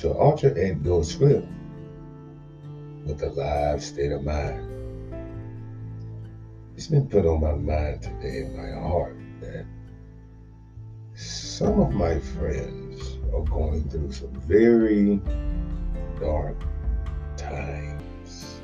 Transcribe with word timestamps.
to 0.00 0.10
alter 0.12 0.48
and 0.48 0.82
go 0.82 1.02
swift 1.02 1.46
with 3.04 3.22
a 3.22 3.28
live 3.30 3.82
state 3.82 4.10
of 4.12 4.24
mind. 4.24 4.66
It's 6.74 6.86
been 6.86 7.06
put 7.06 7.26
on 7.26 7.40
my 7.42 7.52
mind 7.52 8.02
today 8.02 8.38
in 8.46 8.56
my 8.56 8.80
heart 8.80 9.14
that 9.40 9.66
some 11.14 11.80
of 11.80 11.92
my 11.92 12.18
friends 12.18 13.18
are 13.34 13.42
going 13.42 13.90
through 13.90 14.12
some 14.12 14.32
very 14.46 15.20
dark 16.18 16.56
times. 17.36 18.60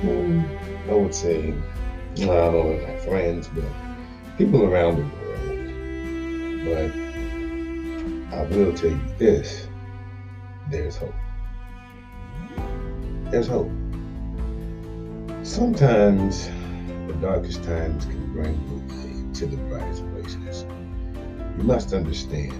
And 0.00 0.46
I 0.90 0.94
would 0.94 1.14
say, 1.14 1.54
not 2.16 2.54
only 2.54 2.80
my 2.86 2.96
friends, 3.00 3.48
but 3.48 3.64
people 4.38 4.64
around 4.64 4.96
the 4.96 5.02
world. 5.02 6.94
But 6.94 7.07
I 8.32 8.42
will 8.42 8.74
tell 8.74 8.90
you 8.90 9.00
this 9.18 9.68
there's 10.70 10.96
hope. 10.96 11.14
There's 13.30 13.46
hope. 13.46 13.70
Sometimes 15.42 16.46
the 17.06 17.16
darkest 17.22 17.64
times 17.64 18.04
can 18.04 18.32
bring 18.34 18.52
you 18.68 19.32
to 19.32 19.46
the 19.46 19.56
brightest 19.56 20.04
places. 20.12 20.66
You 21.56 21.64
must 21.64 21.94
understand 21.94 22.52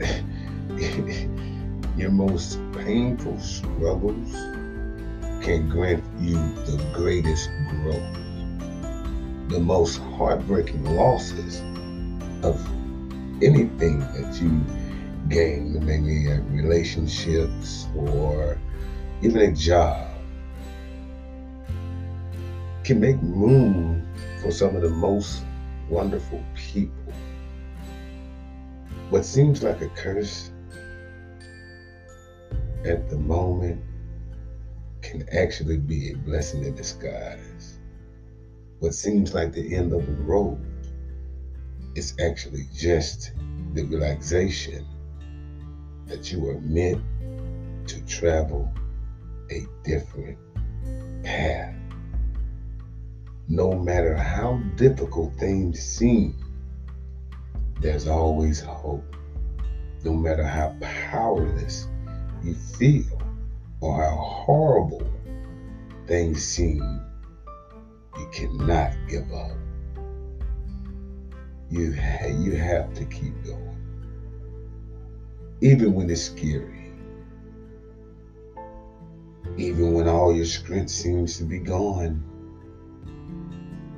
your 1.96 2.10
most 2.10 2.58
painful 2.72 3.38
struggles 3.38 4.32
can 5.44 5.68
grant 5.68 6.02
you 6.18 6.34
the 6.64 6.84
greatest 6.92 7.48
growth. 7.68 8.16
The 9.50 9.60
most 9.60 9.98
heartbreaking 9.98 10.84
losses 10.96 11.60
of 12.42 12.60
anything 13.42 14.00
that 14.00 14.38
you 14.40 14.79
gain, 15.30 15.84
maybe 15.86 16.28
relationships 16.50 17.86
or 17.96 18.58
even 19.22 19.40
a 19.40 19.52
job, 19.52 20.08
can 22.84 23.00
make 23.00 23.16
room 23.22 24.06
for 24.42 24.50
some 24.50 24.74
of 24.74 24.82
the 24.82 24.90
most 24.90 25.44
wonderful 25.88 26.42
people. 26.56 27.12
What 29.10 29.24
seems 29.24 29.62
like 29.62 29.80
a 29.80 29.88
curse 29.88 30.50
at 32.84 33.08
the 33.08 33.16
moment 33.16 33.80
can 35.02 35.28
actually 35.32 35.76
be 35.76 36.12
a 36.12 36.16
blessing 36.16 36.64
in 36.64 36.74
disguise. 36.74 37.78
What 38.80 38.94
seems 38.94 39.34
like 39.34 39.52
the 39.52 39.74
end 39.74 39.92
of 39.92 40.06
the 40.06 40.12
road 40.12 40.58
is 41.94 42.14
actually 42.20 42.66
just 42.74 43.32
the 43.74 43.82
relaxation 43.84 44.86
that 46.10 46.32
you 46.32 46.48
are 46.48 46.58
meant 46.58 47.00
to 47.86 48.04
travel 48.04 48.68
a 49.50 49.64
different 49.84 50.36
path. 51.22 51.72
No 53.46 53.72
matter 53.72 54.16
how 54.16 54.60
difficult 54.74 55.32
things 55.38 55.80
seem, 55.80 56.34
there's 57.80 58.08
always 58.08 58.60
hope. 58.60 59.16
No 60.04 60.12
matter 60.12 60.42
how 60.42 60.76
powerless 60.80 61.86
you 62.42 62.54
feel 62.54 63.22
or 63.80 64.02
how 64.02 64.16
horrible 64.16 65.08
things 66.06 66.42
seem, 66.42 67.00
you 68.18 68.26
cannot 68.32 68.92
give 69.08 69.30
up. 69.32 69.56
You, 71.70 71.92
ha- 71.94 72.26
you 72.26 72.56
have 72.56 72.92
to 72.94 73.04
keep 73.04 73.44
going. 73.44 73.79
Even 75.62 75.92
when 75.92 76.08
it's 76.08 76.22
scary. 76.22 76.90
Even 79.58 79.92
when 79.92 80.08
all 80.08 80.34
your 80.34 80.46
strength 80.46 80.88
seems 80.88 81.36
to 81.36 81.44
be 81.44 81.58
gone. 81.58 82.22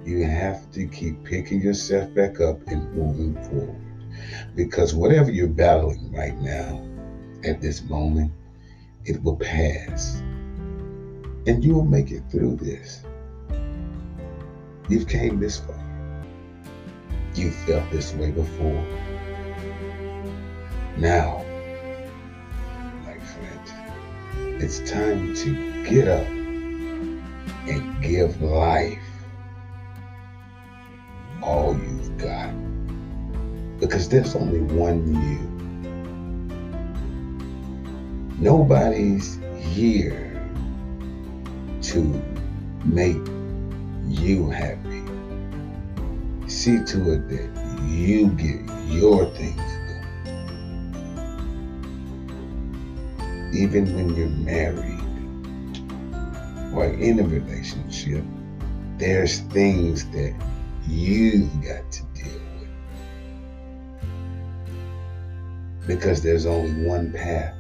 You 0.05 0.25
have 0.25 0.69
to 0.73 0.85
keep 0.87 1.23
picking 1.23 1.61
yourself 1.61 2.13
back 2.15 2.41
up 2.41 2.59
and 2.67 2.93
moving 2.93 3.41
forward. 3.45 3.81
Because 4.57 4.93
whatever 4.93 5.31
you're 5.31 5.47
battling 5.47 6.11
right 6.11 6.37
now, 6.41 6.85
at 7.45 7.61
this 7.61 7.81
moment, 7.81 8.33
it 9.05 9.23
will 9.23 9.37
pass. 9.37 10.21
And 11.47 11.63
you 11.63 11.75
will 11.75 11.85
make 11.85 12.11
it 12.11 12.23
through 12.29 12.57
this. 12.57 13.05
You've 14.89 15.07
came 15.07 15.39
this 15.39 15.59
far. 15.59 15.79
You've 17.37 17.55
felt 17.55 17.89
this 17.93 18.13
way 18.15 18.33
before. 18.33 18.85
Now, 20.99 21.45
it's 24.63 24.79
time 24.89 25.35
to 25.35 25.83
get 25.83 26.07
up 26.07 26.27
and 27.67 28.01
give 28.01 28.41
life 28.41 28.97
all 31.43 31.75
you've 31.77 32.17
got. 32.17 32.55
Because 33.81 34.09
there's 34.09 34.37
only 34.37 34.61
one 34.61 35.15
you. 35.21 35.41
Nobody's 38.39 39.41
here 39.59 40.41
to 41.83 42.01
make 42.85 43.17
you 44.07 44.49
happy. 44.49 45.03
See 46.49 46.85
to 46.85 47.15
it 47.15 47.29
that 47.29 47.51
you 47.89 48.29
get 48.29 48.61
your 48.93 49.27
things 49.35 49.82
Even 53.53 53.95
when 53.95 54.15
you're 54.17 54.29
married 54.29 54.99
or 56.75 56.87
in 56.87 57.21
a 57.21 57.23
relationship, 57.23 58.25
there's 58.97 59.41
things 59.41 60.09
that 60.11 60.35
you've 60.89 61.53
got 61.63 61.93
to 61.93 62.03
deal 62.15 62.41
with. 62.59 62.69
Because 65.87 66.23
there's 66.23 66.47
only 66.47 66.87
one 66.87 67.13
path 67.13 67.55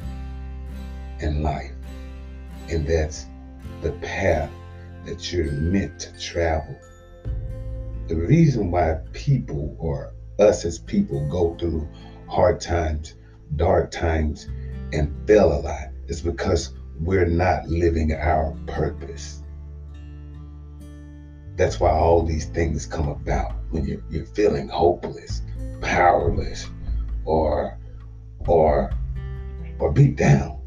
in 1.20 1.42
life, 1.42 1.72
and 2.70 2.86
that's 2.86 3.26
the 3.82 3.92
path 3.92 4.50
that 5.04 5.30
you're 5.30 5.52
meant 5.52 6.00
to 6.00 6.18
travel. 6.18 6.74
The 8.08 8.16
reason 8.16 8.70
why 8.70 8.98
people 9.12 9.76
or 9.78 10.14
us 10.38 10.64
as 10.64 10.78
people 10.78 11.28
go 11.28 11.54
through 11.58 11.86
hard 12.28 12.60
times, 12.60 13.14
dark 13.56 13.90
times, 13.90 14.48
and 14.92 15.14
fail 15.26 15.52
a 15.52 15.60
lot 15.60 15.88
is 16.08 16.20
because 16.20 16.74
we're 17.00 17.26
not 17.26 17.66
living 17.66 18.12
our 18.12 18.52
purpose. 18.66 19.42
That's 21.56 21.80
why 21.80 21.90
all 21.90 22.22
these 22.22 22.46
things 22.46 22.86
come 22.86 23.08
about 23.08 23.54
when 23.70 23.84
you're, 23.84 24.02
you're 24.10 24.26
feeling 24.26 24.68
hopeless, 24.68 25.42
powerless, 25.80 26.66
or 27.24 27.78
or 28.46 28.90
or 29.78 29.90
beat 29.90 30.16
down. 30.16 30.58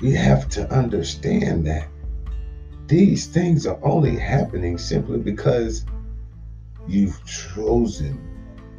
We 0.00 0.12
have 0.12 0.48
to 0.50 0.70
understand 0.72 1.66
that 1.66 1.88
these 2.86 3.26
things 3.26 3.66
are 3.66 3.78
only 3.82 4.16
happening 4.16 4.78
simply 4.78 5.18
because 5.18 5.84
you've 6.86 7.24
chosen 7.24 8.20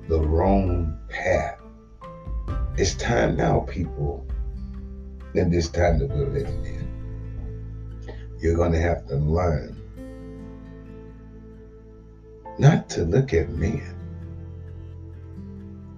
the 0.07 0.21
wrong 0.21 0.97
path. 1.09 1.59
It's 2.77 2.93
time 2.93 3.35
now, 3.35 3.61
people, 3.61 4.27
in 5.33 5.49
this 5.49 5.67
time 5.67 5.97
that 5.97 6.09
we're 6.09 6.29
living 6.29 6.63
in. 6.63 8.13
You're 8.39 8.55
going 8.55 8.71
to 8.71 8.79
have 8.79 9.07
to 9.07 9.15
learn 9.15 9.81
not 12.59 12.87
to 12.89 13.03
look 13.03 13.33
at 13.33 13.49
men, 13.49 13.95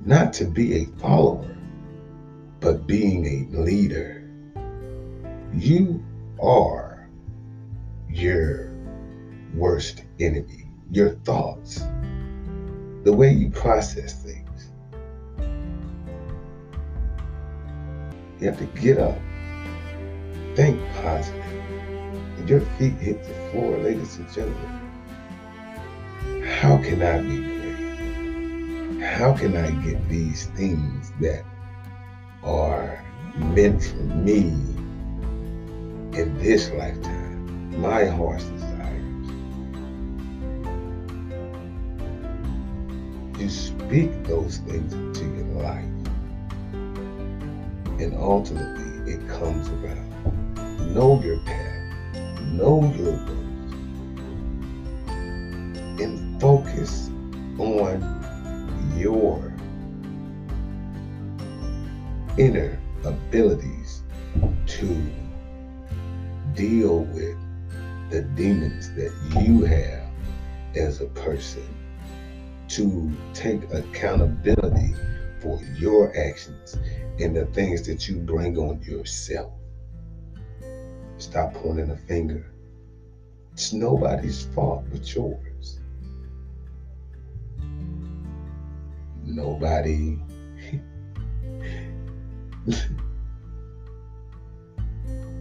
not 0.05 0.31
to 0.33 0.45
be 0.45 0.81
a 0.81 0.85
follower, 1.01 1.53
but 2.61 2.87
being 2.87 3.25
a 3.27 3.57
leader. 3.59 4.25
You 5.53 6.01
are 6.41 7.09
your 8.07 8.71
worst 9.53 10.03
enemy, 10.21 10.69
your 10.91 11.09
thoughts, 11.25 11.83
the 13.03 13.11
way 13.11 13.33
you 13.33 13.49
process 13.49 14.23
You 18.39 18.47
have 18.47 18.57
to 18.59 18.65
get 18.79 18.97
up, 18.97 19.17
think 20.55 20.79
positive, 21.01 21.43
and 22.37 22.47
your 22.49 22.61
feet 22.61 22.93
hit 22.93 23.21
the 23.21 23.33
floor, 23.51 23.77
ladies 23.79 24.15
and 24.15 24.31
gentlemen. 24.31 24.79
How 26.45 26.77
can 26.77 27.01
I 27.03 27.19
be 27.19 27.35
great? 27.35 29.03
How 29.03 29.33
can 29.33 29.57
I 29.57 29.71
get 29.83 30.07
these 30.07 30.45
things 30.55 31.11
that 31.19 31.43
are 32.41 33.03
meant 33.35 33.83
for 33.83 33.97
me 33.97 34.53
in 36.17 36.37
this 36.41 36.69
lifetime? 36.71 37.81
My 37.81 38.05
heart's 38.05 38.45
desires. 38.45 39.03
You 43.37 43.49
speak 43.49 44.23
those 44.23 44.59
things 44.59 44.93
into 44.93 45.25
your 45.25 45.61
life. 45.61 45.98
And 47.99 48.15
ultimately, 48.15 49.13
it 49.13 49.27
comes 49.27 49.67
about. 49.67 49.97
Know 50.95 51.21
your 51.21 51.37
path, 51.39 52.39
know 52.53 52.81
your 52.97 53.11
worth, 53.11 53.29
and 55.99 56.39
focus 56.39 57.09
on 57.57 58.01
your 58.97 59.53
inner 62.37 62.79
abilities 63.03 64.03
to 64.65 65.11
deal 66.55 67.03
with 67.03 67.37
the 68.11 68.21
demons 68.35 68.93
that 68.95 69.11
you 69.43 69.65
have 69.65 70.09
as 70.77 71.01
a 71.01 71.05
person, 71.07 71.67
to 72.69 73.11
take 73.33 73.69
accountability 73.73 74.95
for 75.41 75.59
your 75.75 76.15
actions 76.17 76.77
and 77.19 77.35
the 77.35 77.45
things 77.47 77.85
that 77.87 78.07
you 78.07 78.15
bring 78.15 78.57
on 78.57 78.81
yourself. 78.81 79.51
Stop 81.17 81.53
pointing 81.53 81.89
a 81.91 81.97
finger. 81.97 82.49
It's 83.53 83.73
nobody's 83.73 84.45
fault 84.45 84.85
but 84.89 85.13
yours. 85.13 85.79
Nobody. 89.25 90.17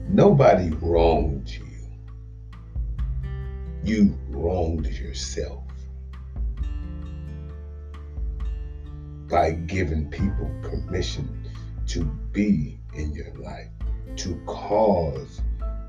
Nobody 0.09 0.71
wronged 0.71 1.51
you. 1.51 1.67
You 3.85 4.19
wronged 4.31 4.87
yourself 4.87 5.68
by 9.29 9.51
giving 9.51 10.09
people 10.11 10.51
permission 10.63 11.29
to 11.87 12.05
be 12.33 12.79
in 12.95 13.13
your 13.13 13.33
life, 13.35 13.69
to 14.17 14.35
cause 14.47 15.43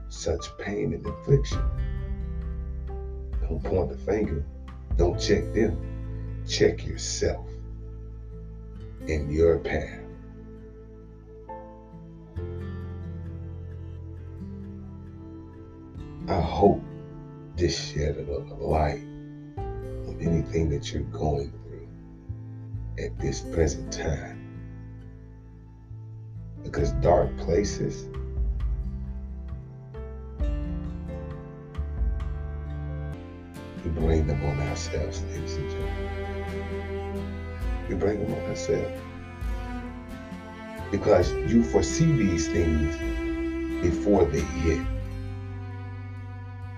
such 0.09 0.45
pain 0.57 0.93
and 0.93 1.05
affliction. 1.05 1.61
Don't 3.41 3.63
point 3.63 3.89
the 3.89 3.97
finger. 3.97 4.45
Don't 4.97 5.19
check 5.19 5.53
them. 5.53 5.77
Check 6.47 6.85
yourself 6.85 7.47
in 9.07 9.29
your 9.29 9.57
path. 9.59 9.99
I 16.27 16.39
hope 16.39 16.81
this 17.55 17.91
shed 17.91 18.17
a 18.17 18.19
little 18.19 18.57
light 18.59 19.01
on 19.57 20.17
anything 20.21 20.69
that 20.69 20.91
you're 20.93 21.01
going 21.03 21.51
through 21.51 21.68
at 22.99 23.17
this 23.19 23.41
present 23.41 23.91
time. 23.91 24.37
Because 26.63 26.91
dark 26.93 27.35
places 27.37 28.05
we 33.83 33.89
bring 33.91 34.27
them 34.27 34.43
on 34.43 34.59
ourselves, 34.67 35.23
ladies 35.23 35.55
and 35.55 35.69
gentlemen. 35.69 35.95
We 37.87 37.95
bring 37.95 38.23
them 38.23 38.33
on 38.33 38.49
ourselves. 38.49 39.01
Because 40.91 41.31
you 41.31 41.63
foresee 41.63 42.11
these 42.11 42.47
things 42.47 42.97
before 43.81 44.25
they 44.25 44.41
hit. 44.41 44.85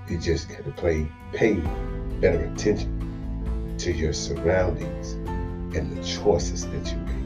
You 0.09 0.19
just 0.19 0.50
got 0.50 0.63
to 0.65 0.71
play, 0.71 1.07
pay 1.33 1.56
better 2.19 2.44
attention 2.53 3.75
to 3.79 3.91
your 3.91 4.13
surroundings 4.13 5.15
and 5.75 5.97
the 5.97 6.03
choices 6.03 6.65
that 6.68 6.91
you 6.91 6.97
make. 6.97 7.21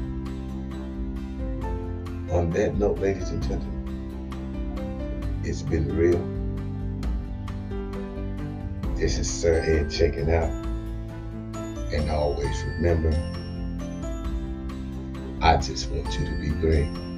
On 2.31 2.49
that 2.51 2.75
note, 2.75 2.99
ladies 2.99 3.29
and 3.29 3.41
gentlemen, 3.41 3.75
it's 5.43 5.61
been 5.61 5.95
real. 5.95 6.19
This 8.95 9.17
is 9.17 9.29
Sir 9.31 9.61
Ed 9.61 9.89
checking 9.91 10.31
out. 10.33 10.51
And 11.93 12.09
always 12.09 12.63
remember, 12.63 13.11
I 15.41 15.57
just 15.57 15.89
want 15.91 16.19
you 16.19 16.25
to 16.25 16.39
be 16.39 16.49
great. 16.49 17.14